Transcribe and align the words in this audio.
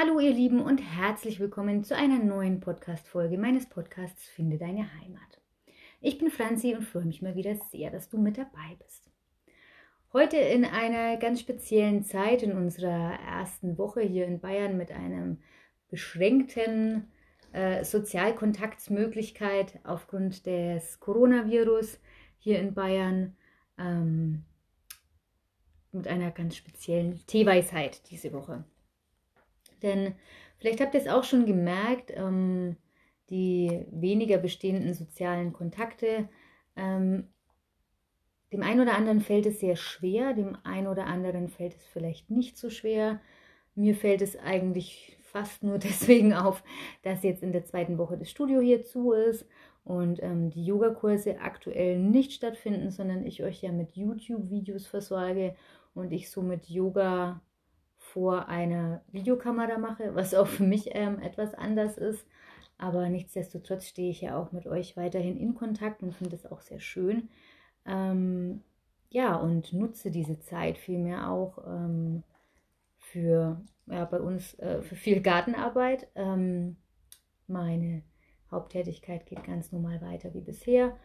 Hallo 0.00 0.20
ihr 0.20 0.32
Lieben 0.32 0.60
und 0.60 0.78
herzlich 0.78 1.40
willkommen 1.40 1.82
zu 1.82 1.96
einer 1.96 2.22
neuen 2.22 2.60
Podcast-Folge 2.60 3.36
meines 3.36 3.68
Podcasts 3.68 4.28
Finde 4.28 4.56
deine 4.56 4.88
Heimat. 4.94 5.40
Ich 6.00 6.18
bin 6.18 6.30
Franzi 6.30 6.76
und 6.76 6.84
freue 6.84 7.04
mich 7.04 7.20
mal 7.20 7.34
wieder 7.34 7.56
sehr, 7.72 7.90
dass 7.90 8.08
du 8.08 8.16
mit 8.16 8.38
dabei 8.38 8.76
bist. 8.78 9.10
Heute 10.12 10.36
in 10.36 10.64
einer 10.64 11.16
ganz 11.16 11.40
speziellen 11.40 12.04
Zeit 12.04 12.44
in 12.44 12.52
unserer 12.52 13.18
ersten 13.28 13.76
Woche 13.76 14.02
hier 14.02 14.24
in 14.24 14.38
Bayern 14.38 14.76
mit 14.76 14.92
einem 14.92 15.38
beschränkten 15.88 17.10
äh, 17.50 17.82
Sozialkontaktsmöglichkeit 17.82 19.80
aufgrund 19.82 20.46
des 20.46 21.00
Coronavirus 21.00 21.98
hier 22.38 22.60
in 22.60 22.72
Bayern 22.72 23.36
ähm, 23.76 24.44
mit 25.90 26.06
einer 26.06 26.30
ganz 26.30 26.54
speziellen 26.54 27.20
Teeweisheit 27.26 28.08
diese 28.12 28.32
Woche. 28.32 28.62
Denn 29.82 30.14
vielleicht 30.58 30.80
habt 30.80 30.94
ihr 30.94 31.00
es 31.00 31.08
auch 31.08 31.24
schon 31.24 31.46
gemerkt, 31.46 32.12
ähm, 32.14 32.76
die 33.30 33.84
weniger 33.90 34.38
bestehenden 34.38 34.94
sozialen 34.94 35.52
Kontakte, 35.52 36.28
ähm, 36.76 37.28
dem 38.52 38.62
einen 38.62 38.80
oder 38.80 38.96
anderen 38.96 39.20
fällt 39.20 39.46
es 39.46 39.60
sehr 39.60 39.76
schwer, 39.76 40.32
dem 40.32 40.56
einen 40.64 40.86
oder 40.86 41.06
anderen 41.06 41.48
fällt 41.48 41.74
es 41.74 41.84
vielleicht 41.84 42.30
nicht 42.30 42.56
so 42.56 42.70
schwer. 42.70 43.20
Mir 43.74 43.94
fällt 43.94 44.22
es 44.22 44.38
eigentlich 44.38 45.18
fast 45.20 45.62
nur 45.62 45.78
deswegen 45.78 46.32
auf, 46.32 46.62
dass 47.02 47.22
jetzt 47.22 47.42
in 47.42 47.52
der 47.52 47.64
zweiten 47.64 47.98
Woche 47.98 48.16
das 48.16 48.30
Studio 48.30 48.60
hier 48.60 48.84
zu 48.84 49.12
ist 49.12 49.46
und 49.84 50.22
ähm, 50.22 50.50
die 50.50 50.64
Yogakurse 50.64 51.40
aktuell 51.40 51.98
nicht 51.98 52.32
stattfinden, 52.32 52.90
sondern 52.90 53.26
ich 53.26 53.42
euch 53.42 53.62
ja 53.62 53.72
mit 53.72 53.96
YouTube-Videos 53.96 54.86
versorge 54.86 55.54
und 55.94 56.12
ich 56.12 56.30
somit 56.30 56.68
Yoga 56.68 57.42
vor 58.12 58.48
einer 58.48 59.02
Videokamera 59.12 59.78
mache, 59.78 60.14
was 60.14 60.34
auch 60.34 60.46
für 60.46 60.64
mich 60.64 60.90
ähm, 60.92 61.20
etwas 61.20 61.54
anders 61.54 61.98
ist. 61.98 62.26
Aber 62.78 63.08
nichtsdestotrotz 63.08 63.86
stehe 63.86 64.10
ich 64.10 64.20
ja 64.20 64.40
auch 64.40 64.52
mit 64.52 64.66
euch 64.66 64.96
weiterhin 64.96 65.36
in 65.36 65.54
Kontakt 65.54 66.02
und 66.02 66.14
finde 66.14 66.36
es 66.36 66.46
auch 66.46 66.60
sehr 66.60 66.80
schön. 66.80 67.28
Ähm, 67.84 68.62
ja, 69.10 69.36
und 69.36 69.72
nutze 69.72 70.10
diese 70.10 70.38
Zeit 70.38 70.78
vielmehr 70.78 71.30
auch 71.30 71.58
ähm, 71.66 72.22
für, 72.98 73.60
ja, 73.86 74.04
bei 74.04 74.20
uns 74.20 74.54
äh, 74.58 74.82
für 74.82 74.96
viel 74.96 75.20
Gartenarbeit. 75.20 76.08
Ähm, 76.14 76.76
meine 77.46 78.02
Haupttätigkeit 78.50 79.26
geht 79.26 79.44
ganz 79.44 79.72
normal 79.72 80.00
weiter 80.00 80.32
wie 80.34 80.40
bisher. 80.40 80.96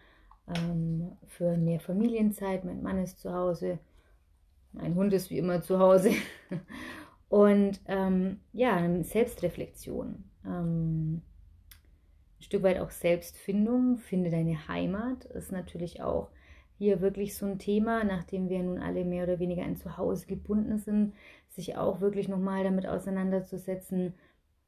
Ähm, 0.55 1.17
für 1.27 1.57
mehr 1.57 1.79
Familienzeit. 1.79 2.65
Mein 2.65 2.83
Mann 2.83 2.99
ist 2.99 3.19
zu 3.19 3.33
Hause 3.33 3.79
mein 4.73 4.95
Hund 4.95 5.13
ist 5.13 5.29
wie 5.29 5.37
immer 5.37 5.61
zu 5.61 5.79
Hause. 5.79 6.11
Und 7.33 7.81
ähm, 7.87 8.41
ja, 8.51 8.87
Selbstreflexion. 9.03 10.23
Ähm, 10.45 11.23
ein 12.37 12.43
Stück 12.43 12.61
weit 12.61 12.79
auch 12.79 12.91
Selbstfindung. 12.91 13.97
Finde 13.97 14.29
deine 14.29 14.67
Heimat 14.67 15.25
ist 15.25 15.51
natürlich 15.51 16.03
auch 16.03 16.29
hier 16.77 17.01
wirklich 17.01 17.35
so 17.35 17.47
ein 17.47 17.57
Thema, 17.57 18.03
nachdem 18.03 18.49
wir 18.49 18.61
nun 18.61 18.77
alle 18.77 19.03
mehr 19.03 19.23
oder 19.23 19.39
weniger 19.39 19.63
ein 19.63 19.77
Zuhause 19.77 20.27
gebunden 20.27 20.77
sind, 20.77 21.15
sich 21.49 21.75
auch 21.75 22.01
wirklich 22.01 22.27
nochmal 22.27 22.63
damit 22.63 22.85
auseinanderzusetzen, 22.85 24.13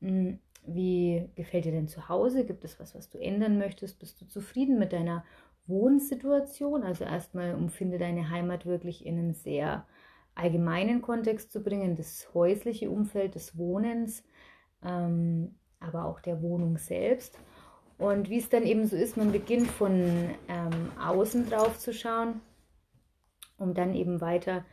hm, 0.01 0.39
wie 0.65 1.29
gefällt 1.35 1.65
dir 1.65 1.71
denn 1.71 1.87
zu 1.87 2.09
Hause? 2.09 2.45
Gibt 2.45 2.65
es 2.65 2.79
was, 2.79 2.95
was 2.95 3.11
du 3.11 3.19
ändern 3.19 3.59
möchtest? 3.59 3.99
Bist 3.99 4.19
du 4.21 4.25
zufrieden 4.25 4.79
mit 4.79 4.91
deiner 4.91 5.23
Wohnsituation? 5.67 6.81
Also 6.81 7.03
erstmal 7.03 7.53
umfinde 7.53 7.99
deine 7.99 8.31
Heimat 8.31 8.65
wirklich 8.65 9.05
in 9.05 9.19
einem 9.19 9.33
sehr 9.33 9.85
allgemeinen 10.35 11.01
Kontext 11.01 11.51
zu 11.51 11.63
bringen, 11.63 11.95
das 11.95 12.33
häusliche 12.33 12.89
Umfeld 12.89 13.35
des 13.35 13.57
Wohnens, 13.57 14.23
ähm, 14.83 15.55
aber 15.79 16.05
auch 16.05 16.19
der 16.19 16.41
Wohnung 16.41 16.77
selbst. 16.77 17.39
Und 17.97 18.29
wie 18.29 18.37
es 18.37 18.49
dann 18.49 18.63
eben 18.63 18.85
so 18.85 18.95
ist, 18.97 19.15
man 19.15 19.31
beginnt 19.31 19.67
von 19.67 20.29
ähm, 20.49 20.91
außen 21.01 21.49
drauf 21.49 21.79
zu 21.79 21.93
schauen, 21.93 22.41
um 23.57 23.73
dann 23.73 23.95
eben 23.95 24.19
weiter 24.19 24.65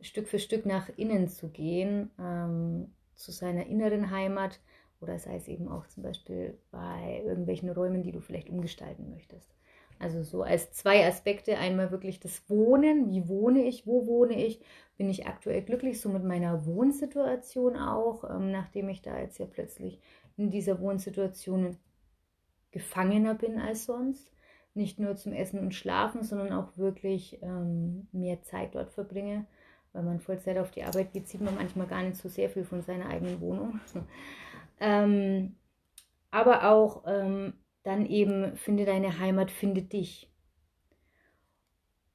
Stück 0.00 0.28
für 0.28 0.38
Stück 0.38 0.66
nach 0.66 0.90
innen 0.96 1.28
zu 1.28 1.48
gehen, 1.48 2.10
ähm, 2.18 2.92
zu 3.14 3.32
seiner 3.32 3.66
inneren 3.66 4.10
Heimat 4.10 4.60
oder 5.00 5.18
sei 5.18 5.36
es 5.36 5.48
eben 5.48 5.68
auch 5.68 5.86
zum 5.86 6.02
Beispiel 6.02 6.58
bei 6.70 7.22
irgendwelchen 7.24 7.70
Räumen, 7.70 8.02
die 8.02 8.12
du 8.12 8.20
vielleicht 8.20 8.50
umgestalten 8.50 9.10
möchtest. 9.10 9.57
Also 9.98 10.22
so 10.22 10.42
als 10.42 10.72
zwei 10.72 11.06
Aspekte. 11.06 11.58
Einmal 11.58 11.90
wirklich 11.90 12.20
das 12.20 12.48
Wohnen. 12.48 13.10
Wie 13.10 13.28
wohne 13.28 13.64
ich? 13.64 13.86
Wo 13.86 14.06
wohne 14.06 14.44
ich? 14.44 14.60
Bin 14.96 15.08
ich 15.08 15.26
aktuell 15.26 15.62
glücklich? 15.62 16.00
So 16.00 16.08
mit 16.08 16.24
meiner 16.24 16.66
Wohnsituation 16.66 17.76
auch, 17.76 18.24
ähm, 18.28 18.50
nachdem 18.50 18.88
ich 18.88 19.02
da 19.02 19.18
jetzt 19.18 19.38
ja 19.38 19.46
plötzlich 19.46 20.00
in 20.36 20.50
dieser 20.50 20.80
Wohnsituation 20.80 21.76
gefangener 22.70 23.34
bin 23.34 23.58
als 23.58 23.86
sonst. 23.86 24.32
Nicht 24.74 25.00
nur 25.00 25.16
zum 25.16 25.32
Essen 25.32 25.58
und 25.60 25.74
Schlafen, 25.74 26.22
sondern 26.22 26.52
auch 26.52 26.76
wirklich 26.76 27.42
ähm, 27.42 28.06
mehr 28.12 28.42
Zeit 28.42 28.74
dort 28.74 28.90
verbringe. 28.90 29.46
Weil 29.92 30.02
man 30.02 30.20
Vollzeit 30.20 30.58
auf 30.58 30.70
die 30.70 30.84
Arbeit 30.84 31.12
geht, 31.12 31.28
sieht 31.28 31.40
man 31.40 31.56
manchmal 31.56 31.86
gar 31.86 32.02
nicht 32.02 32.16
so 32.16 32.28
sehr 32.28 32.50
viel 32.50 32.64
von 32.64 32.82
seiner 32.82 33.06
eigenen 33.06 33.40
Wohnung. 33.40 33.80
ähm, 34.80 35.56
aber 36.30 36.70
auch 36.70 37.04
ähm, 37.06 37.54
dann 37.88 38.04
eben 38.04 38.54
finde 38.56 38.84
deine 38.84 39.18
Heimat, 39.18 39.50
finde 39.50 39.80
dich. 39.82 40.30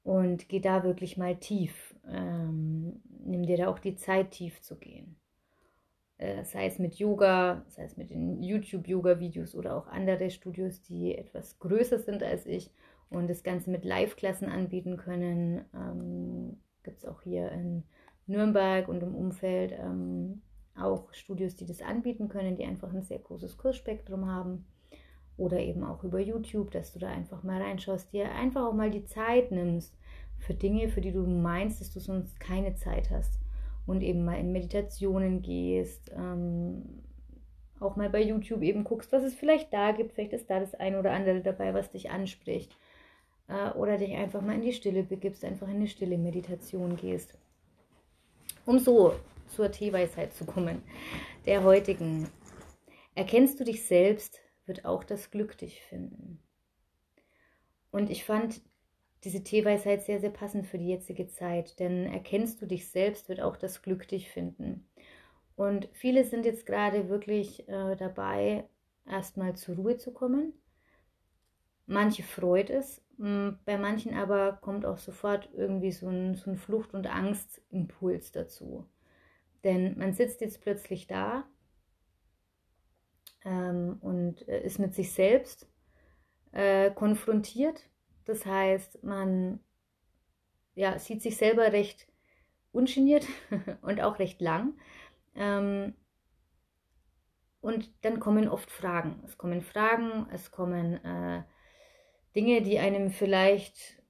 Und 0.04 0.48
geh 0.48 0.60
da 0.60 0.84
wirklich 0.84 1.16
mal 1.16 1.36
tief. 1.36 1.96
Ähm, 2.08 3.02
nimm 3.24 3.44
dir 3.44 3.56
da 3.56 3.68
auch 3.68 3.80
die 3.80 3.96
Zeit, 3.96 4.30
tief 4.30 4.60
zu 4.60 4.76
gehen. 4.76 5.16
Äh, 6.18 6.44
sei 6.44 6.66
es 6.66 6.78
mit 6.78 6.94
Yoga, 6.94 7.64
sei 7.66 7.84
es 7.84 7.96
mit 7.96 8.10
den 8.10 8.40
YouTube-Yoga-Videos 8.40 9.56
oder 9.56 9.74
auch 9.76 9.88
andere 9.88 10.30
Studios, 10.30 10.80
die 10.82 11.16
etwas 11.16 11.58
größer 11.58 11.98
sind 11.98 12.22
als 12.22 12.46
ich 12.46 12.70
und 13.10 13.28
das 13.28 13.42
Ganze 13.42 13.70
mit 13.70 13.84
Live-Klassen 13.84 14.48
anbieten 14.48 14.96
können. 14.96 15.64
Ähm, 15.74 16.60
Gibt 16.84 16.98
es 16.98 17.04
auch 17.04 17.22
hier 17.22 17.50
in 17.50 17.82
Nürnberg 18.28 18.86
und 18.86 19.02
im 19.02 19.16
Umfeld 19.16 19.72
ähm, 19.72 20.42
auch 20.76 21.12
Studios, 21.12 21.56
die 21.56 21.66
das 21.66 21.82
anbieten 21.82 22.28
können, 22.28 22.54
die 22.54 22.64
einfach 22.64 22.92
ein 22.92 23.02
sehr 23.02 23.18
großes 23.18 23.56
Kursspektrum 23.56 24.26
haben 24.26 24.66
oder 25.36 25.58
eben 25.58 25.84
auch 25.84 26.04
über 26.04 26.20
YouTube, 26.20 26.70
dass 26.70 26.92
du 26.92 26.98
da 26.98 27.08
einfach 27.08 27.42
mal 27.42 27.60
reinschaust, 27.60 28.12
dir 28.12 28.30
einfach 28.30 28.66
auch 28.66 28.74
mal 28.74 28.90
die 28.90 29.04
Zeit 29.04 29.50
nimmst 29.50 29.96
für 30.38 30.54
Dinge, 30.54 30.88
für 30.88 31.00
die 31.00 31.12
du 31.12 31.26
meinst, 31.26 31.80
dass 31.80 31.92
du 31.92 32.00
sonst 32.00 32.38
keine 32.38 32.74
Zeit 32.76 33.10
hast. 33.10 33.40
Und 33.86 34.02
eben 34.02 34.24
mal 34.24 34.38
in 34.38 34.52
Meditationen 34.52 35.42
gehst, 35.42 36.10
ähm, 36.16 37.02
auch 37.80 37.96
mal 37.96 38.08
bei 38.08 38.22
YouTube 38.22 38.62
eben 38.62 38.84
guckst, 38.84 39.12
was 39.12 39.22
es 39.22 39.34
vielleicht 39.34 39.72
da 39.72 39.92
gibt, 39.92 40.12
vielleicht 40.12 40.32
ist 40.32 40.48
da 40.48 40.60
das 40.60 40.74
eine 40.74 40.98
oder 40.98 41.12
andere 41.12 41.40
dabei, 41.40 41.74
was 41.74 41.90
dich 41.90 42.10
anspricht. 42.10 42.74
Äh, 43.48 43.70
oder 43.70 43.98
dich 43.98 44.14
einfach 44.14 44.40
mal 44.40 44.54
in 44.54 44.62
die 44.62 44.72
Stille 44.72 45.02
begibst, 45.02 45.44
einfach 45.44 45.68
in 45.68 45.76
eine 45.76 45.88
stille 45.88 46.16
Meditation 46.16 46.96
gehst, 46.96 47.36
um 48.64 48.78
so 48.78 49.14
zur 49.48 49.70
Teeweisheit 49.70 50.32
zu 50.32 50.44
kommen, 50.46 50.82
der 51.44 51.62
heutigen. 51.62 52.28
Erkennst 53.14 53.60
du 53.60 53.64
dich 53.64 53.84
selbst 53.86 54.40
wird 54.66 54.84
auch 54.84 55.04
das 55.04 55.30
Glück 55.30 55.56
dich 55.58 55.82
finden. 55.82 56.40
Und 57.90 58.10
ich 58.10 58.24
fand 58.24 58.60
diese 59.24 59.42
Teeweisheit 59.42 60.02
sehr, 60.02 60.20
sehr 60.20 60.30
passend 60.30 60.66
für 60.66 60.78
die 60.78 60.88
jetzige 60.88 61.28
Zeit, 61.28 61.78
denn 61.80 62.06
erkennst 62.06 62.60
du 62.60 62.66
dich 62.66 62.88
selbst, 62.90 63.28
wird 63.28 63.40
auch 63.40 63.56
das 63.56 63.82
Glück 63.82 64.06
dich 64.08 64.30
finden. 64.30 64.86
Und 65.56 65.88
viele 65.92 66.24
sind 66.24 66.44
jetzt 66.44 66.66
gerade 66.66 67.08
wirklich 67.08 67.68
äh, 67.68 67.96
dabei, 67.96 68.68
erstmal 69.06 69.54
zur 69.54 69.76
Ruhe 69.76 69.96
zu 69.96 70.12
kommen. 70.12 70.52
Manche 71.86 72.22
freut 72.22 72.70
es, 72.70 73.02
bei 73.16 73.78
manchen 73.78 74.14
aber 74.14 74.54
kommt 74.60 74.84
auch 74.86 74.98
sofort 74.98 75.50
irgendwie 75.54 75.92
so 75.92 76.08
ein, 76.08 76.34
so 76.34 76.50
ein 76.50 76.56
Flucht- 76.56 76.94
und 76.94 77.06
Angstimpuls 77.06 78.32
dazu. 78.32 78.86
Denn 79.62 79.96
man 79.98 80.14
sitzt 80.14 80.40
jetzt 80.40 80.60
plötzlich 80.62 81.06
da 81.06 81.44
ähm, 83.44 83.98
und 84.00 84.46
äh, 84.48 84.62
ist 84.62 84.78
mit 84.78 84.94
sich 84.94 85.12
selbst 85.12 85.68
äh, 86.52 86.90
konfrontiert. 86.90 87.88
Das 88.24 88.46
heißt, 88.46 89.04
man 89.04 89.60
ja, 90.74 90.98
sieht 90.98 91.22
sich 91.22 91.36
selber 91.36 91.72
recht 91.72 92.06
ungeniert 92.72 93.26
und 93.82 94.00
auch 94.00 94.18
recht 94.18 94.40
lang. 94.40 94.74
Ähm, 95.34 95.94
und 97.60 97.90
dann 98.02 98.20
kommen 98.20 98.48
oft 98.48 98.70
Fragen. 98.70 99.22
Es 99.24 99.38
kommen 99.38 99.62
Fragen, 99.62 100.26
es 100.32 100.50
kommen 100.50 101.02
äh, 101.04 101.42
Dinge, 102.36 102.62
die 102.62 102.78
einem 102.78 103.10
vielleicht 103.10 104.02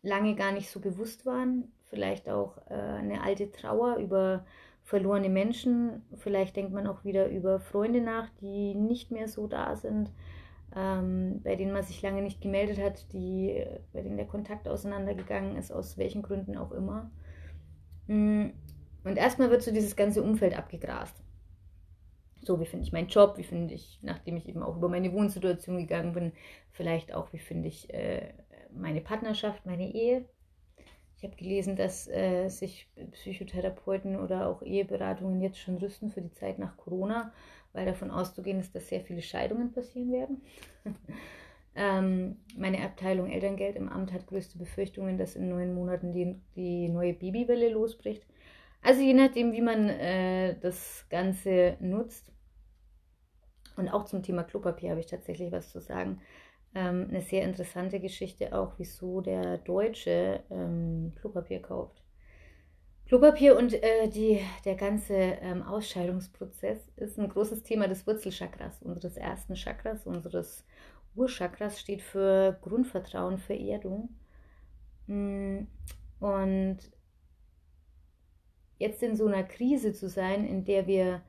lange 0.00 0.34
gar 0.34 0.52
nicht 0.52 0.70
so 0.70 0.80
bewusst 0.80 1.26
waren. 1.26 1.72
Vielleicht 1.90 2.28
auch 2.28 2.56
äh, 2.68 2.74
eine 2.74 3.22
alte 3.22 3.50
Trauer 3.50 3.96
über 3.96 4.46
verlorene 4.88 5.28
Menschen. 5.28 6.02
Vielleicht 6.16 6.56
denkt 6.56 6.72
man 6.72 6.86
auch 6.86 7.04
wieder 7.04 7.28
über 7.28 7.60
Freunde 7.60 8.00
nach, 8.00 8.30
die 8.40 8.74
nicht 8.74 9.10
mehr 9.10 9.28
so 9.28 9.46
da 9.46 9.76
sind, 9.76 10.10
ähm, 10.74 11.42
bei 11.44 11.56
denen 11.56 11.72
man 11.72 11.82
sich 11.84 12.00
lange 12.00 12.22
nicht 12.22 12.40
gemeldet 12.40 12.78
hat, 12.80 13.12
die, 13.12 13.64
bei 13.92 14.00
denen 14.02 14.16
der 14.16 14.26
Kontakt 14.26 14.66
auseinandergegangen 14.66 15.56
ist, 15.56 15.72
aus 15.72 15.98
welchen 15.98 16.22
Gründen 16.22 16.56
auch 16.56 16.72
immer. 16.72 17.10
Mm, 18.06 18.48
Und 19.04 19.16
erstmal 19.16 19.50
wird 19.50 19.62
so 19.62 19.72
dieses 19.72 19.96
ganze 19.96 20.22
Umfeld 20.22 20.56
abgegrast. 20.56 21.22
So, 22.42 22.60
wie 22.60 22.66
finde 22.66 22.84
ich 22.86 22.92
meinen 22.92 23.08
Job, 23.08 23.36
wie 23.36 23.44
finde 23.44 23.74
ich, 23.74 23.98
nachdem 24.02 24.36
ich 24.36 24.48
eben 24.48 24.62
auch 24.62 24.76
über 24.76 24.88
meine 24.88 25.12
Wohnsituation 25.12 25.76
gegangen 25.78 26.12
bin, 26.14 26.32
vielleicht 26.70 27.12
auch, 27.12 27.32
wie 27.32 27.38
finde 27.38 27.68
ich 27.68 27.92
äh, 27.92 28.32
meine 28.72 29.00
Partnerschaft, 29.02 29.66
meine 29.66 29.92
Ehe. 29.92 30.24
Ich 31.18 31.24
habe 31.24 31.34
gelesen, 31.34 31.74
dass 31.74 32.06
äh, 32.06 32.48
sich 32.48 32.88
Psychotherapeuten 33.10 34.16
oder 34.20 34.46
auch 34.46 34.62
Eheberatungen 34.62 35.40
jetzt 35.40 35.58
schon 35.58 35.78
rüsten 35.78 36.10
für 36.10 36.22
die 36.22 36.30
Zeit 36.30 36.60
nach 36.60 36.76
Corona, 36.76 37.32
weil 37.72 37.86
davon 37.86 38.12
auszugehen 38.12 38.60
ist, 38.60 38.72
dass 38.76 38.88
sehr 38.88 39.00
viele 39.00 39.20
Scheidungen 39.20 39.72
passieren 39.72 40.12
werden. 40.12 40.42
ähm, 41.74 42.36
meine 42.56 42.84
Abteilung 42.84 43.28
Elterngeld 43.28 43.74
im 43.74 43.88
Amt 43.88 44.12
hat 44.12 44.28
größte 44.28 44.58
Befürchtungen, 44.58 45.18
dass 45.18 45.34
in 45.34 45.48
neun 45.48 45.74
Monaten 45.74 46.12
die, 46.12 46.36
die 46.54 46.88
neue 46.88 47.14
Babywelle 47.14 47.68
losbricht. 47.68 48.24
Also 48.80 49.02
je 49.02 49.14
nachdem, 49.14 49.52
wie 49.52 49.60
man 49.60 49.88
äh, 49.88 50.56
das 50.60 51.04
Ganze 51.10 51.76
nutzt. 51.80 52.30
Und 53.76 53.88
auch 53.88 54.04
zum 54.04 54.22
Thema 54.22 54.44
Klopapier 54.44 54.90
habe 54.90 55.00
ich 55.00 55.06
tatsächlich 55.06 55.50
was 55.50 55.72
zu 55.72 55.80
sagen. 55.80 56.20
Ähm, 56.74 57.06
eine 57.08 57.22
sehr 57.22 57.44
interessante 57.44 58.00
Geschichte 58.00 58.52
auch, 58.52 58.74
wieso 58.78 59.20
der 59.20 59.58
Deutsche 59.58 60.42
ähm, 60.50 61.12
Klopapier 61.20 61.62
kauft. 61.62 62.02
Klopapier 63.06 63.56
und 63.56 63.72
äh, 63.72 64.08
die, 64.08 64.40
der 64.66 64.74
ganze 64.74 65.14
ähm, 65.14 65.62
Ausscheidungsprozess 65.62 66.78
ist 66.96 67.18
ein 67.18 67.30
großes 67.30 67.62
Thema 67.62 67.88
des 67.88 68.06
Wurzelchakras, 68.06 68.82
unseres 68.82 69.16
ersten 69.16 69.54
Chakras, 69.54 70.06
unseres 70.06 70.66
Urchakras 71.14 71.80
steht 71.80 72.02
für 72.02 72.58
Grundvertrauen, 72.60 73.38
für 73.38 73.58
Erdung. 73.58 74.10
Mm, 75.06 75.60
und 76.20 76.78
jetzt 78.78 79.02
in 79.02 79.16
so 79.16 79.26
einer 79.26 79.42
Krise 79.42 79.94
zu 79.94 80.08
sein, 80.08 80.46
in 80.46 80.64
der 80.66 80.86
wir 80.86 81.22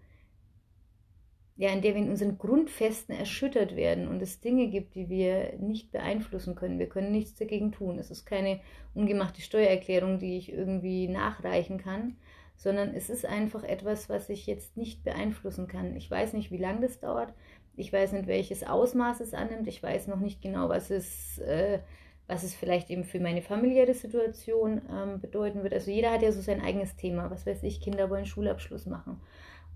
ja, 1.60 1.72
in 1.72 1.82
der 1.82 1.94
wir 1.94 2.02
in 2.02 2.10
unseren 2.10 2.38
Grundfesten 2.38 3.14
erschüttert 3.14 3.76
werden 3.76 4.08
und 4.08 4.22
es 4.22 4.40
Dinge 4.40 4.70
gibt, 4.70 4.96
die 4.96 5.10
wir 5.10 5.58
nicht 5.60 5.92
beeinflussen 5.92 6.56
können. 6.56 6.80
Wir 6.80 6.88
können 6.88 7.12
nichts 7.12 7.36
dagegen 7.36 7.74
tun. 7.74 8.00
Es 8.00 8.10
ist 8.10 8.26
keine 8.26 8.62
ungemachte 8.94 9.42
Steuererklärung, 9.42 10.20
die 10.20 10.38
ich 10.38 10.54
irgendwie 10.54 11.10
nachreichen 11.10 11.78
kann, 11.78 12.16
sondern 12.56 12.94
es 12.94 13.10
ist 13.10 13.26
einfach 13.26 13.66
etwas, 13.66 14.08
was 14.08 14.30
ich 14.30 14.48
jetzt 14.48 14.78
nicht 14.78 15.04
beeinflussen 15.04 15.68
kann. 15.68 15.98
Ich 15.98 16.10
weiß 16.10 16.32
nicht, 16.32 16.50
wie 16.50 16.58
lange 16.58 16.80
das 16.80 17.02
dauert. 17.02 17.34
Ich 17.76 17.92
weiß 17.92 18.14
nicht, 18.14 18.28
welches 18.28 18.64
Ausmaß 18.64 19.20
es 19.20 19.34
annimmt. 19.34 19.68
Ich 19.68 19.84
weiß 19.84 20.08
noch 20.08 20.22
nicht 20.22 20.42
genau, 20.42 20.70
was 20.70 20.90
es, 20.90 21.40
äh, 21.40 21.80
was 22.28 22.44
es 22.44 22.56
vielleicht 22.56 22.90
eben 22.90 23.04
für 23.04 23.20
meine 23.20 23.42
familiäre 23.42 23.94
Situation 23.94 24.82
ähm, 24.90 25.20
bedeuten 25.20 25.64
wird. 25.64 25.74
Also 25.74 25.92
jeder 25.92 26.12
hat 26.12 26.22
ja 26.22 26.32
so 26.32 26.40
sein 26.40 26.62
eigenes 26.62 26.96
Thema. 26.96 27.30
Was 27.30 27.46
weiß 27.46 27.64
ich, 27.64 27.82
Kinder 27.82 28.10
wollen 28.10 28.26
Schulabschluss 28.26 28.86
machen 28.86 29.20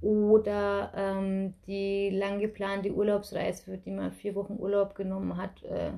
oder 0.04 0.92
ähm, 0.96 1.54
die 1.66 2.10
lang 2.10 2.40
geplante 2.40 2.94
Urlaubsreise, 2.94 3.64
für 3.64 3.78
die 3.78 3.92
man 3.92 4.12
vier 4.12 4.36
Wochen 4.36 4.58
Urlaub 4.60 4.96
genommen 4.96 5.38
hat, 5.38 5.64
äh, 5.64 5.92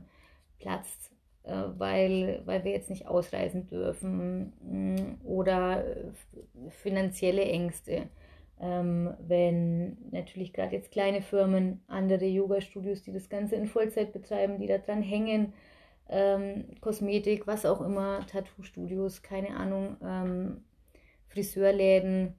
platzt, 0.60 1.12
äh, 1.44 1.64
weil, 1.78 2.42
weil 2.46 2.64
wir 2.64 2.72
jetzt 2.72 2.90
nicht 2.90 3.08
ausreisen 3.08 3.68
dürfen 3.68 4.54
mm, 4.62 5.26
oder 5.26 5.84
finanzielle 6.70 7.44
Ängste. 7.46 8.10
Ähm, 8.62 9.14
wenn 9.20 9.98
natürlich 10.12 10.54
gerade 10.54 10.76
jetzt 10.76 10.92
kleine 10.92 11.22
Firmen, 11.22 11.82
andere 11.88 12.26
Yoga-Studios, 12.26 13.02
die 13.02 13.12
das 13.12 13.28
Ganze 13.28 13.56
in 13.56 13.68
Vollzeit 13.68 14.14
betreiben, 14.14 14.60
die 14.60 14.68
da 14.68 14.78
dran 14.78 15.02
hängen, 15.02 15.54
ähm, 16.10 16.66
Kosmetik, 16.80 17.48
was 17.48 17.66
auch 17.66 17.82
immer, 17.82 18.26
Tattoo-Studios, 18.28 19.24
keine 19.24 19.58
Ahnung, 19.58 19.98
ähm, 20.04 20.64
Friseurläden, 21.28 22.36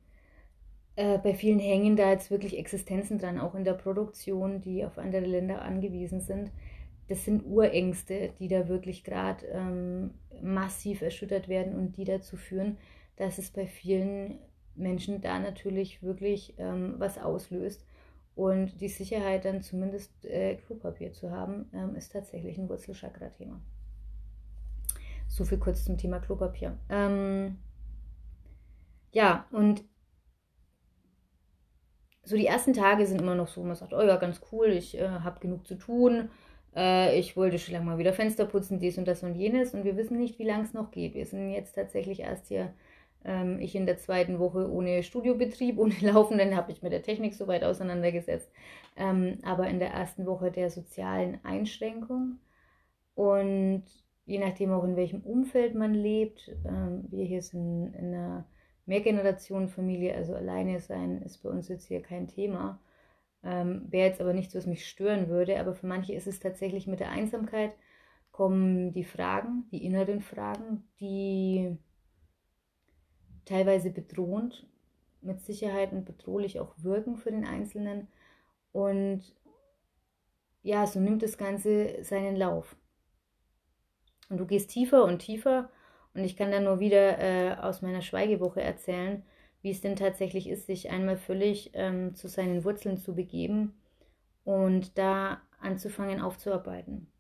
äh, 0.97 1.19
bei 1.19 1.35
vielen 1.35 1.59
hängen 1.59 1.97
da 1.97 2.11
jetzt 2.11 2.31
wirklich 2.31 2.59
Existenzen 2.59 3.19
dran, 3.19 3.39
auch 3.39 3.55
in 3.55 3.65
der 3.65 3.75
Produktion, 3.75 4.61
die 4.63 4.85
auf 4.85 4.99
andere 4.99 5.27
Länder 5.27 5.63
angewiesen 5.63 6.21
sind. 6.21 6.51
Das 7.09 7.25
sind 7.25 7.45
Urängste, 7.45 8.31
die 8.39 8.49
da 8.49 8.69
wirklich 8.69 9.05
gerade 9.05 9.47
ähm, 9.47 10.15
massiv 10.43 11.03
erschüttert 11.03 11.49
werden 11.49 11.77
und 11.77 11.97
die 11.97 12.05
dazu 12.05 12.37
führen, 12.37 12.79
dass 13.17 13.39
es 13.39 13.51
bei 13.51 13.67
vielen 13.67 14.39
Menschen 14.75 15.21
da 15.21 15.39
natürlich 15.39 16.03
wirklich 16.03 16.55
ähm, 16.59 16.95
was 16.99 17.19
auslöst. 17.19 17.87
Und 18.35 18.81
die 18.81 18.89
Sicherheit, 18.89 19.45
dann 19.45 19.63
zumindest 19.63 20.25
äh, 20.25 20.57
Klopapier 20.57 21.13
zu 21.13 21.31
haben, 21.31 21.71
ähm, 21.73 21.95
ist 21.95 22.13
tatsächlich 22.13 22.59
ein 22.59 22.69
Wurzelchakra-Thema. 22.69 23.61
So 25.29 25.45
viel 25.45 25.59
kurz 25.59 25.85
zum 25.85 25.97
Thema 25.97 26.21
Klopapier. 26.21 26.77
Ähm, 26.89 27.59
ja, 29.13 29.47
und 29.53 29.85
so 32.27 32.37
die 32.37 32.47
ersten 32.47 32.73
Tage 32.73 33.07
sind 33.07 33.21
immer 33.21 33.35
noch 33.35 33.49
so, 33.49 33.63
man 33.63 33.77
sagt, 33.77 33.93
oh 33.93 34.03
ja, 34.03 34.17
ganz 34.17 34.41
cool, 34.53 34.69
ich 34.69 34.99
äh, 34.99 35.09
habe 35.09 35.41
genug 35.41 35.67
zu 35.67 35.77
tun, 35.77 36.29
äh, 36.75 37.19
ich 37.19 37.37
wollte 37.37 37.59
schon 37.59 37.75
lange 37.75 37.87
mal 37.87 37.99
wieder 37.99 38.13
Fenster 38.13 38.45
putzen, 38.47 38.81
dies 38.81 38.99
und 38.99 39.07
das 39.07 39.23
und 39.23 39.35
jenes 39.37 39.75
und 39.75 39.85
wir 39.85 39.97
wissen 39.97 40.19
nicht, 40.19 40.39
wie 40.39 40.45
lange 40.45 40.65
es 40.65 40.75
noch 40.75 40.91
geht. 40.91 41.15
Wir 41.15 41.27
sind 41.27 41.53
jetzt 41.53 41.75
tatsächlich 41.75 42.21
erst 42.21 42.49
hier, 42.49 42.75
ähm, 43.25 43.61
ich 43.61 43.77
in 43.77 43.87
der 43.87 43.99
zweiten 43.99 44.39
Woche 44.41 44.71
ohne 44.71 45.03
Studiobetrieb, 45.05 45.79
ohne 45.79 45.95
Laufen, 46.01 46.39
dann 46.39 46.57
habe 46.57 46.73
ich 46.73 46.83
mit 46.83 46.93
der 46.93 47.03
Technik 47.03 47.35
so 47.35 47.47
weit 47.47 47.65
auseinandergesetzt, 47.65 48.51
ähm, 48.97 49.39
aber 49.45 49.69
in 49.69 49.79
der 49.79 49.91
ersten 49.91 50.27
Woche 50.27 50.51
der 50.51 50.71
sozialen 50.71 51.39
Einschränkung 51.45 52.39
und 53.15 53.85
je 54.25 54.39
nachdem 54.39 54.73
auch 54.73 54.85
in 54.85 54.97
welchem 54.97 55.21
Umfeld 55.23 55.77
man 55.77 55.95
lebt, 55.95 56.51
ähm, 56.67 57.05
wir 57.11 57.25
hier 57.25 57.43
sind 57.43 57.95
in 57.95 58.15
einer 58.15 58.47
Mehrgenerationenfamilie, 58.87 60.15
also 60.15 60.35
alleine 60.35 60.81
sein, 60.81 61.23
ist 61.23 61.43
bei 61.43 61.51
uns 61.51 61.69
jetzt 61.69 61.87
hier 61.87 62.03
kein 62.03 62.29
Thema. 62.29 62.81
Ähm, 63.43 63.87
Wäre 63.91 64.09
jetzt 64.09 64.21
aber 64.21 64.33
nichts, 64.33 64.55
was 64.55 64.67
mich 64.67 64.89
stören 64.89 65.29
würde. 65.29 65.61
Aber 65.61 65.75
für 65.75 65.87
manche 65.87 66.15
ist 66.15 66.27
es 66.27 66.41
tatsächlich 66.41 66.87
mit 66.87 67.01
der 67.01 67.11
Einsamkeit, 67.11 67.73
kommen 68.31 68.93
die 68.93 69.05
Fragen, 69.05 69.65
die 69.71 69.85
inneren 69.85 70.21
Fragen, 70.21 70.85
die 71.01 71.77
teilweise 73.45 73.91
bedrohend, 73.91 74.67
mit 75.23 75.41
Sicherheit 75.41 75.93
und 75.93 76.05
bedrohlich 76.05 76.61
auch 76.61 76.75
wirken 76.79 77.17
für 77.17 77.31
den 77.31 77.47
Einzelnen. 77.47 78.09
Und 78.73 79.23
ja, 80.63 80.87
so 80.87 81.01
nimmt 81.01 81.23
das 81.23 81.39
Ganze 81.39 82.03
seinen 82.03 82.37
Lauf. 82.37 82.77
Und 84.29 84.39
du 84.39 84.47
gehst 84.47 84.71
tiefer 84.71 85.05
und 85.05 85.21
tiefer 85.21 85.71
und 86.17 86.25
ich 86.25 86.37
kann 86.37 86.51
dann 86.51 86.65
nur 86.65 86.81
wieder 86.81 87.19
äh, 87.19 87.57
aus 87.57 87.83
meiner 87.83 88.01
Schweigewoche 88.01 88.63
erzählen, 88.63 89.23
wie 89.61 89.71
es 89.71 89.83
denn 89.83 89.97
tatsächlich 89.97 90.49
ist, 90.49 90.67
sich 90.67 90.91
einmal 90.91 91.19
völlig 91.19 91.73
ähm, 91.75 92.15
zu 92.15 92.27
seinen 92.27 92.65
Wurzeln 92.65 92.97
zu 92.97 93.15
begeben 93.15 93.75
und 94.45 94.97
da 94.97 95.43
anzufangen 95.61 96.21
aufzuarbeiten. 96.23 97.13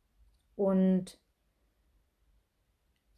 Und 0.54 1.18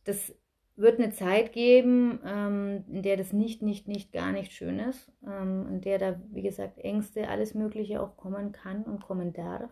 das 0.05 0.35
wird 0.75 0.99
eine 0.99 1.13
Zeit 1.13 1.53
geben, 1.53 2.21
ähm, 2.25 2.85
in 2.89 3.03
der 3.03 3.17
das 3.17 3.33
nicht, 3.33 3.63
nicht, 3.63 3.87
nicht, 3.87 4.13
gar 4.13 4.33
nicht 4.33 4.53
schön 4.53 4.81
ist, 4.81 5.13
ähm, 5.25 5.69
in 5.69 5.81
der 5.81 5.99
da, 5.99 6.21
wie 6.31 6.43
gesagt, 6.43 6.79
Ängste, 6.79 7.29
alles 7.29 7.55
Mögliche 7.55 8.03
auch 8.03 8.17
kommen 8.17 8.51
kann 8.51 8.83
und 8.83 9.01
kommen 9.01 9.33
darf. 9.33 9.71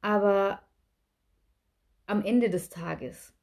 Aber 0.00 0.60
am 2.06 2.24
Ende 2.24 2.48
des 2.48 2.70
Tages 2.70 3.35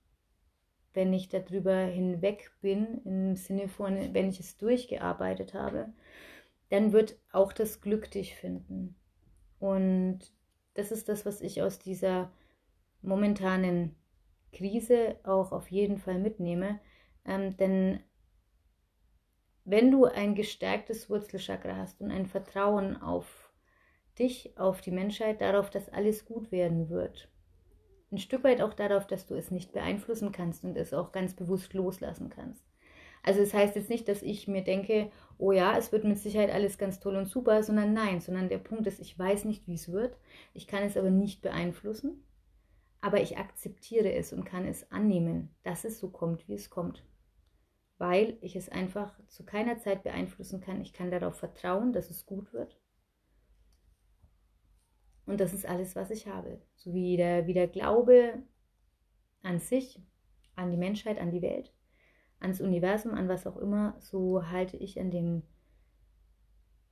wenn 0.93 1.13
ich 1.13 1.29
darüber 1.29 1.77
hinweg 1.77 2.51
bin, 2.61 3.01
im 3.05 3.35
Sinne 3.35 3.67
von, 3.67 4.13
wenn 4.13 4.29
ich 4.29 4.39
es 4.39 4.57
durchgearbeitet 4.57 5.53
habe, 5.53 5.93
dann 6.69 6.91
wird 6.91 7.15
auch 7.31 7.53
das 7.53 7.81
Glück 7.81 8.11
dich 8.11 8.35
finden. 8.35 8.95
Und 9.59 10.19
das 10.73 10.91
ist 10.91 11.09
das, 11.09 11.25
was 11.25 11.41
ich 11.41 11.61
aus 11.61 11.79
dieser 11.79 12.31
momentanen 13.01 13.95
Krise 14.51 15.17
auch 15.23 15.51
auf 15.51 15.69
jeden 15.69 15.97
Fall 15.97 16.19
mitnehme. 16.19 16.79
Ähm, 17.25 17.55
denn 17.57 17.99
wenn 19.65 19.91
du 19.91 20.05
ein 20.05 20.35
gestärktes 20.35 21.09
Wurzelchakra 21.09 21.77
hast 21.77 22.01
und 22.01 22.11
ein 22.11 22.25
Vertrauen 22.25 23.01
auf 23.01 23.51
dich, 24.19 24.57
auf 24.57 24.81
die 24.81 24.91
Menschheit, 24.91 25.41
darauf, 25.41 25.69
dass 25.69 25.89
alles 25.89 26.25
gut 26.25 26.51
werden 26.51 26.89
wird, 26.89 27.29
ein 28.13 28.19
Stück 28.19 28.43
weit 28.43 28.61
auch 28.61 28.73
darauf, 28.73 29.07
dass 29.07 29.25
du 29.25 29.35
es 29.35 29.51
nicht 29.51 29.73
beeinflussen 29.73 30.31
kannst 30.31 30.63
und 30.63 30.77
es 30.77 30.93
auch 30.93 31.11
ganz 31.11 31.33
bewusst 31.33 31.73
loslassen 31.73 32.29
kannst. 32.29 32.63
Also 33.23 33.41
es 33.41 33.51
das 33.51 33.59
heißt 33.59 33.75
jetzt 33.75 33.89
nicht, 33.89 34.07
dass 34.07 34.21
ich 34.21 34.47
mir 34.47 34.63
denke, 34.63 35.09
oh 35.37 35.51
ja, 35.51 35.77
es 35.77 35.91
wird 35.91 36.03
mit 36.03 36.19
Sicherheit 36.19 36.51
alles 36.51 36.77
ganz 36.77 36.99
toll 36.99 37.15
und 37.15 37.25
super, 37.25 37.63
sondern 37.63 37.93
nein, 37.93 38.21
sondern 38.21 38.49
der 38.49 38.57
Punkt 38.57 38.85
ist, 38.85 38.99
ich 38.99 39.17
weiß 39.17 39.45
nicht, 39.45 39.65
wie 39.67 39.75
es 39.75 39.91
wird, 39.91 40.17
ich 40.53 40.67
kann 40.67 40.83
es 40.83 40.97
aber 40.97 41.09
nicht 41.09 41.41
beeinflussen, 41.41 42.23
aber 43.01 43.21
ich 43.21 43.37
akzeptiere 43.37 44.13
es 44.13 44.31
und 44.31 44.43
kann 44.43 44.67
es 44.67 44.91
annehmen, 44.91 45.55
dass 45.63 45.85
es 45.85 45.99
so 45.99 46.09
kommt, 46.09 46.47
wie 46.47 46.53
es 46.53 46.69
kommt. 46.69 47.03
Weil 47.97 48.37
ich 48.41 48.55
es 48.55 48.69
einfach 48.69 49.17
zu 49.27 49.45
keiner 49.45 49.79
Zeit 49.79 50.03
beeinflussen 50.03 50.59
kann. 50.61 50.81
Ich 50.81 50.93
kann 50.93 51.11
darauf 51.11 51.35
vertrauen, 51.35 51.93
dass 51.93 52.09
es 52.09 52.25
gut 52.25 52.51
wird 52.51 52.77
und 55.25 55.39
das 55.39 55.53
ist 55.53 55.65
alles, 55.65 55.95
was 55.95 56.11
ich 56.11 56.27
habe. 56.27 56.61
So 56.75 56.93
wie 56.93 57.17
der, 57.17 57.47
wie 57.47 57.53
der 57.53 57.67
Glaube 57.67 58.43
an 59.41 59.59
sich, 59.59 60.01
an 60.55 60.71
die 60.71 60.77
Menschheit, 60.77 61.19
an 61.19 61.31
die 61.31 61.41
Welt, 61.41 61.73
ans 62.39 62.61
Universum, 62.61 63.13
an 63.13 63.29
was 63.29 63.47
auch 63.47 63.57
immer, 63.57 63.95
so 63.99 64.49
halte 64.49 64.77
ich 64.77 64.99
an 64.99 65.11
dem 65.11 65.43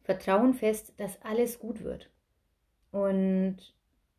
Vertrauen 0.04 0.54
fest, 0.54 0.94
dass 0.98 1.22
alles 1.22 1.60
gut 1.60 1.84
wird. 1.84 2.10
Und 2.92 3.58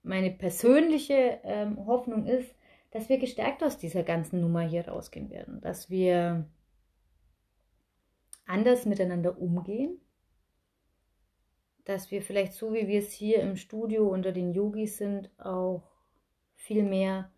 meine 0.03 0.31
persönliche 0.31 1.41
ähm, 1.45 1.87
Hoffnung 1.87 2.27
ist, 2.27 2.55
dass 2.91 3.09
wir 3.09 3.19
gestärkt 3.19 3.63
aus 3.65 3.79
dieser 3.79 4.03
ganzen 4.03 4.41
Nummer 4.41 4.61
hier 4.61 4.87
rausgehen 4.87 5.31
werden, 5.31 5.61
dass 5.61 5.91
wir 5.91 6.47
anders 8.47 8.85
miteinander 8.85 9.39
umgehen, 9.39 9.99
dass 11.85 12.11
wir 12.11 12.23
vielleicht 12.23 12.53
so, 12.53 12.73
wie 12.73 12.87
wir 12.87 13.01
es 13.01 13.13
hier 13.13 13.41
im 13.41 13.57
Studio 13.57 14.09
unter 14.09 14.33
den 14.33 14.53
Yogis 14.53 14.99
sind, 14.99 15.31
auch 15.39 15.83
viel 16.55 16.85
mehr 16.85 17.31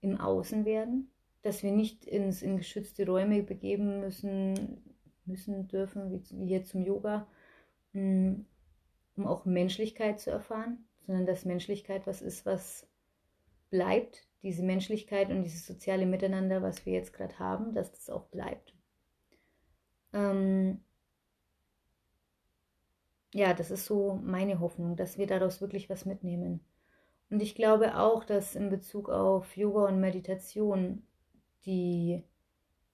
im 0.00 0.20
Außen 0.20 0.64
werden, 0.64 1.10
dass 1.42 1.62
wir 1.62 1.72
nicht 1.72 2.04
ins, 2.04 2.42
in 2.42 2.56
geschützte 2.56 3.06
Räume 3.06 3.42
begeben 3.42 4.00
müssen, 4.00 4.94
müssen 5.24 5.66
dürfen, 5.68 6.10
wie 6.10 6.46
hier 6.46 6.64
zum 6.64 6.84
Yoga, 6.84 7.26
mm, 7.92 8.34
um 9.16 9.26
auch 9.26 9.44
Menschlichkeit 9.44 10.20
zu 10.20 10.30
erfahren, 10.30 10.86
sondern 11.06 11.26
dass 11.26 11.44
Menschlichkeit 11.44 12.06
was 12.06 12.22
ist, 12.22 12.46
was 12.46 12.86
bleibt, 13.70 14.26
diese 14.42 14.62
Menschlichkeit 14.62 15.30
und 15.30 15.42
dieses 15.42 15.66
soziale 15.66 16.06
Miteinander, 16.06 16.62
was 16.62 16.86
wir 16.86 16.92
jetzt 16.92 17.12
gerade 17.12 17.38
haben, 17.38 17.74
dass 17.74 17.90
das 17.90 18.10
auch 18.10 18.26
bleibt. 18.26 18.74
Ähm 20.12 20.80
ja, 23.34 23.52
das 23.52 23.72
ist 23.72 23.86
so 23.86 24.20
meine 24.22 24.60
Hoffnung, 24.60 24.94
dass 24.94 25.18
wir 25.18 25.26
daraus 25.26 25.60
wirklich 25.60 25.90
was 25.90 26.04
mitnehmen. 26.04 26.60
Und 27.30 27.42
ich 27.42 27.56
glaube 27.56 27.98
auch, 27.98 28.22
dass 28.24 28.54
in 28.54 28.70
Bezug 28.70 29.10
auf 29.10 29.56
Yoga 29.56 29.88
und 29.88 29.98
Meditation 29.98 31.02
die 31.66 32.22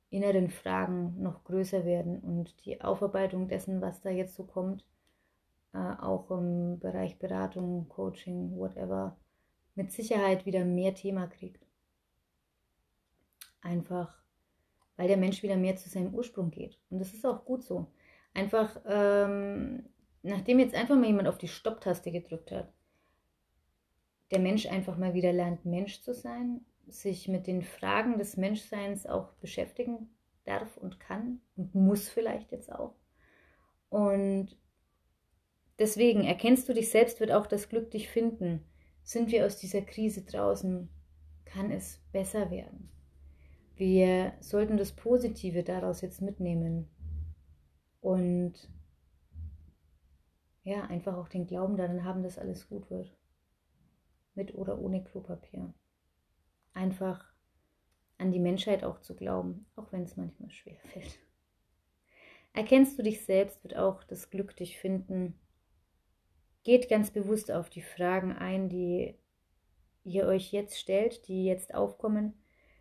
inneren 0.08 0.48
Fragen 0.48 1.20
noch 1.20 1.44
größer 1.44 1.84
werden 1.84 2.20
und 2.20 2.64
die 2.64 2.80
Aufarbeitung 2.80 3.48
dessen, 3.48 3.82
was 3.82 4.00
da 4.00 4.08
jetzt 4.08 4.34
so 4.34 4.44
kommt, 4.44 4.86
äh, 5.74 5.78
auch 5.78 6.30
im 6.30 6.78
Bereich 6.78 7.18
Beratung, 7.18 7.90
Coaching, 7.90 8.56
whatever, 8.56 9.18
mit 9.74 9.92
Sicherheit 9.92 10.46
wieder 10.46 10.64
mehr 10.64 10.94
Thema 10.94 11.26
kriegt. 11.26 11.66
Einfach, 13.60 14.16
weil 14.96 15.08
der 15.08 15.18
Mensch 15.18 15.42
wieder 15.42 15.58
mehr 15.58 15.76
zu 15.76 15.90
seinem 15.90 16.14
Ursprung 16.14 16.50
geht. 16.50 16.78
Und 16.88 16.98
das 16.98 17.12
ist 17.12 17.26
auch 17.26 17.44
gut 17.44 17.62
so. 17.62 17.88
Einfach, 18.32 18.80
ähm, 18.86 19.84
nachdem 20.22 20.58
jetzt 20.58 20.74
einfach 20.74 20.96
mal 20.96 21.06
jemand 21.06 21.28
auf 21.28 21.38
die 21.38 21.48
Stopptaste 21.48 22.12
gedrückt 22.12 22.50
hat, 22.52 22.72
der 24.30 24.38
Mensch 24.38 24.66
einfach 24.66 24.96
mal 24.96 25.14
wieder 25.14 25.32
lernt, 25.32 25.64
Mensch 25.64 26.02
zu 26.02 26.14
sein, 26.14 26.64
sich 26.86 27.28
mit 27.28 27.46
den 27.46 27.62
Fragen 27.62 28.18
des 28.18 28.36
Menschseins 28.36 29.06
auch 29.06 29.32
beschäftigen 29.34 30.10
darf 30.44 30.76
und 30.76 31.00
kann 31.00 31.40
und 31.56 31.74
muss 31.74 32.08
vielleicht 32.08 32.52
jetzt 32.52 32.72
auch. 32.72 32.94
Und 33.88 34.56
deswegen 35.78 36.24
erkennst 36.24 36.68
du 36.68 36.74
dich 36.74 36.90
selbst, 36.90 37.20
wird 37.20 37.32
auch 37.32 37.46
das 37.46 37.68
Glück 37.68 37.90
dich 37.90 38.08
finden. 38.08 38.64
Sind 39.02 39.32
wir 39.32 39.46
aus 39.46 39.56
dieser 39.56 39.82
Krise 39.82 40.22
draußen, 40.22 40.88
kann 41.44 41.70
es 41.70 42.00
besser 42.12 42.50
werden. 42.50 42.90
Wir 43.76 44.34
sollten 44.40 44.76
das 44.76 44.92
Positive 44.92 45.62
daraus 45.62 46.02
jetzt 46.02 46.20
mitnehmen 46.20 46.88
und 48.00 48.52
ja, 50.62 50.82
einfach 50.82 51.16
auch 51.16 51.28
den 51.28 51.46
Glauben 51.46 51.76
daran 51.76 52.04
haben, 52.04 52.22
dass 52.22 52.38
alles 52.38 52.68
gut 52.68 52.90
wird. 52.90 53.16
Mit 54.34 54.54
oder 54.54 54.78
ohne 54.78 55.02
Klopapier 55.02 55.74
einfach 56.72 57.24
an 58.18 58.32
die 58.32 58.38
Menschheit 58.38 58.84
auch 58.84 59.00
zu 59.00 59.16
glauben, 59.16 59.66
auch 59.76 59.92
wenn 59.92 60.02
es 60.02 60.16
manchmal 60.16 60.50
schwer 60.50 60.76
fällt. 60.92 61.18
Erkennst 62.52 62.98
du 62.98 63.02
dich 63.02 63.24
selbst, 63.24 63.62
wird 63.62 63.76
auch 63.76 64.04
das 64.04 64.30
Glück 64.30 64.56
dich 64.56 64.78
finden. 64.78 65.38
Geht 66.62 66.88
ganz 66.88 67.10
bewusst 67.10 67.50
auf 67.50 67.70
die 67.70 67.82
Fragen 67.82 68.32
ein, 68.32 68.68
die 68.68 69.14
ihr 70.04 70.26
euch 70.26 70.52
jetzt 70.52 70.78
stellt, 70.78 71.28
die 71.28 71.44
jetzt 71.44 71.74
aufkommen. 71.74 72.34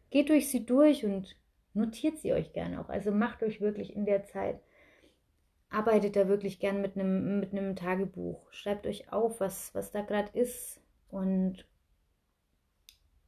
Geht 0.09 0.29
durch 0.29 0.49
sie 0.49 0.65
durch 0.65 1.05
und 1.05 1.35
notiert 1.73 2.17
sie 2.17 2.33
euch 2.33 2.51
gerne 2.51 2.81
auch. 2.81 2.89
Also 2.89 3.11
macht 3.11 3.43
euch 3.43 3.61
wirklich 3.61 3.95
in 3.95 4.05
der 4.05 4.25
Zeit, 4.25 4.59
arbeitet 5.69 6.15
da 6.15 6.27
wirklich 6.27 6.59
gern 6.59 6.81
mit 6.81 6.95
einem, 6.95 7.39
mit 7.39 7.51
einem 7.51 7.75
Tagebuch. 7.75 8.51
Schreibt 8.51 8.87
euch 8.87 9.11
auf, 9.11 9.39
was, 9.39 9.73
was 9.75 9.91
da 9.91 10.01
gerade 10.01 10.37
ist 10.37 10.81
und 11.09 11.65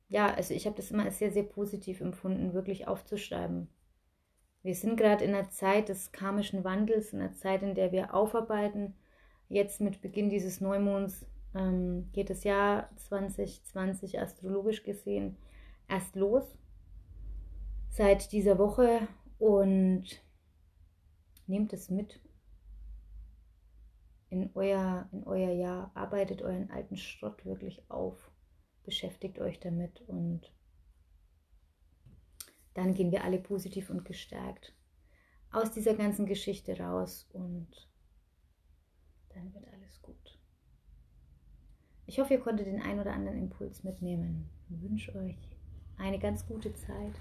ja, 0.08 0.34
also 0.34 0.54
ich 0.54 0.66
habe 0.66 0.76
das 0.76 0.92
immer 0.92 1.06
als 1.06 1.20
sehr, 1.20 1.32
sehr 1.32 1.44
positiv 1.44 2.02
empfunden, 2.02 2.54
wirklich 2.54 2.88
aufzuschreiben. 2.88 3.70
Wir 4.62 4.76
sind 4.76 4.98
gerade 4.98 5.24
in 5.24 5.34
einer 5.34 5.50
Zeit 5.50 5.90
des 5.90 6.12
karmischen 6.12 6.64
Wandels, 6.64 7.14
in 7.14 7.22
einer 7.22 7.34
Zeit, 7.34 7.64
in 7.64 7.76
der 7.76 7.92
wir 7.92 8.14
aufarbeiten. 8.14 8.96
Jetzt 9.48 9.80
mit 9.80 10.02
Beginn 10.02 10.30
dieses 10.30 10.60
Neumonds 10.60 11.26
ähm, 11.56 12.10
geht 12.12 12.30
das 12.30 12.44
Jahr 12.44 12.90
2020 12.98 14.20
astrologisch 14.20 14.84
gesehen 14.84 15.38
erst 15.88 16.16
los. 16.16 16.58
Seit 17.90 18.32
dieser 18.32 18.58
Woche 18.58 19.08
und 19.40 20.04
nehmt 21.48 21.74
es 21.74 21.90
mit 21.90 22.20
in 24.32 24.50
euer, 24.56 25.08
in 25.12 25.24
euer 25.26 25.52
Jahr. 25.52 25.92
Arbeitet 25.94 26.42
euren 26.42 26.72
alten 26.72 26.98
Schrott 26.98 27.46
wirklich 27.46 27.84
auf 27.90 28.32
beschäftigt 28.84 29.40
euch 29.40 29.60
damit 29.60 30.02
und 30.08 30.52
dann 32.74 32.94
gehen 32.94 33.12
wir 33.12 33.24
alle 33.24 33.40
positiv 33.40 33.90
und 33.90 34.06
gestärkt 34.06 34.74
aus 35.52 35.72
dieser 35.72 35.94
ganzen 35.94 36.26
Geschichte 36.26 36.80
raus 36.80 37.30
und 37.34 37.68
dann 39.30 39.54
wird 39.54 39.68
alles 39.68 40.02
gut. 40.02 40.40
Ich 42.06 42.20
hoffe, 42.20 42.34
ihr 42.34 42.40
konntet 42.40 42.68
den 42.68 42.82
ein 42.82 43.00
oder 43.00 43.14
anderen 43.14 43.38
Impuls 43.38 43.84
mitnehmen. 43.84 44.50
Ich 44.70 44.82
wünsche 44.82 45.16
euch 45.16 45.38
eine 45.98 46.20
ganz 46.20 46.46
gute 46.46 46.74
Zeit. 46.74 47.14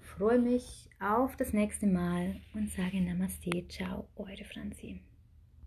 Freue 0.00 0.40
mich 0.40 0.88
auf 1.00 1.36
das 1.36 1.52
nächste 1.52 1.86
Mal 1.86 2.40
und 2.54 2.70
sage 2.70 3.00
Namaste, 3.00 3.66
ciao, 3.68 4.08
eure 4.16 4.44
Franzi. 4.44 5.02